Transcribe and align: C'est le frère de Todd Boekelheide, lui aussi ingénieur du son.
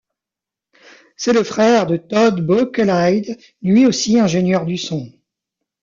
C'est 1.15 1.31
le 1.31 1.43
frère 1.43 1.85
de 1.85 1.95
Todd 1.95 2.43
Boekelheide, 2.43 3.37
lui 3.61 3.85
aussi 3.85 4.17
ingénieur 4.19 4.65
du 4.65 4.79
son. 4.79 5.11